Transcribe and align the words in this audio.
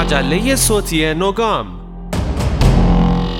مجله 0.00 0.56
صوتی 0.56 1.14
نوگام. 1.14 1.66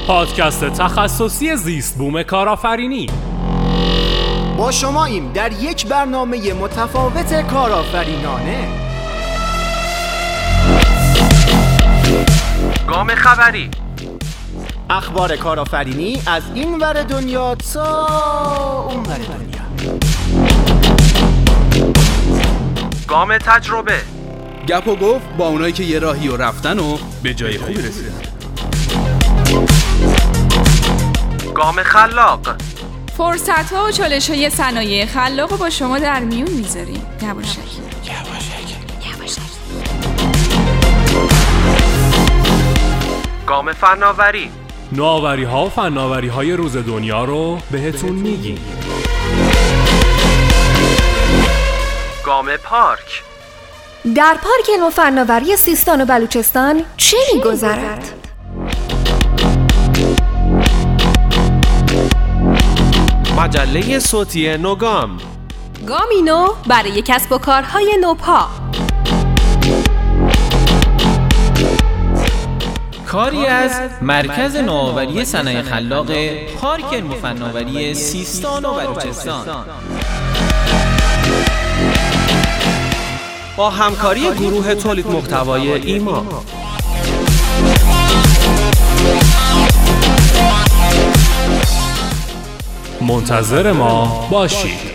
پادکست 0.07 0.65
تخصصی 0.65 1.57
زیست 1.57 1.99
بوم 1.99 2.23
کارآفرینی. 2.23 3.07
با 4.59 4.71
شماییم 4.71 5.33
در 5.33 5.53
یک 5.53 5.87
برنامه 5.87 6.53
متفاوت 6.53 7.47
کارآفرینانه. 7.47 8.69
گام 12.89 13.15
خبری. 13.15 13.71
اخبار 14.91 15.37
کارآفرینی 15.37 16.23
از 16.27 16.43
این 16.55 16.79
ور 16.79 17.03
دنیا 17.03 17.55
تا 17.55 18.07
اون 18.89 19.01
ور 19.01 19.19
دنیا. 19.19 19.99
گام 23.09 23.39
تجربه. 23.39 24.20
گپ 24.71 24.89
و 24.89 24.97
گفت 24.97 25.27
با 25.39 25.49
اونایی 25.49 25.73
که 25.73 25.85
یه 25.85 25.99
راهی 25.99 26.29
و 26.29 26.37
رفتن 26.37 26.79
و 26.79 26.99
به 27.23 27.35
جای 27.35 27.59
خوبی 27.59 27.75
رسیدن. 27.75 28.23
گام 31.55 31.83
خلاق. 31.83 32.57
فرصت 33.17 33.73
ها 33.73 33.85
و 33.85 33.91
چالش 33.91 34.31
های 34.31 34.51
صنایع 34.51 35.07
خلاق 35.07 35.51
رو 35.51 35.57
با 35.57 35.71
شما 35.71 35.99
در 35.99 36.21
میون 36.21 36.51
می‌ذاریم. 36.51 37.03
یواشکی. 37.23 37.61
گام 43.47 43.73
فناوری. 43.73 44.51
نوآوری 44.93 45.45
ها 45.45 45.67
و 45.67 45.69
فناوری 45.69 46.29
های 46.29 46.53
روز 46.53 46.77
دنیا 46.77 47.25
رو 47.25 47.59
بهتون 47.71 48.13
میگیم. 48.13 48.59
گام 52.25 52.57
پارک. 52.57 53.23
در 54.05 54.37
پارک 54.43 54.71
علم 54.75 54.87
و 54.87 54.91
فناوری 54.91 55.57
سیستان 55.57 56.01
و 56.01 56.05
بلوچستان 56.05 56.83
چه 56.97 57.17
میگذرد؟ 57.35 58.05
مجله 63.39 63.99
صوتی 63.99 64.57
نوگام. 64.57 65.19
گامینو 65.87 66.49
برای 66.67 67.03
کسب 67.03 67.33
و 67.33 67.39
کارهای 67.39 67.97
نوپا. 68.01 68.49
کاری 73.07 73.47
از 73.47 73.81
مرکز 74.03 74.57
نوآوری 74.57 75.25
صنایع 75.25 75.63
خلاق 75.63 76.11
پارک 76.61 76.95
علم 76.95 77.11
و 77.11 77.15
فناوری 77.15 77.95
سیستان 77.95 78.65
و 78.65 78.73
بلوچستان. 78.75 79.65
با 83.61 83.71
همکاری 83.71 84.31
گروه 84.31 84.75
تولید 84.75 85.07
محتوای 85.07 85.73
ایما 85.73 86.25
منتظر 93.01 93.73
ما 93.73 94.29
باشید. 94.31 94.90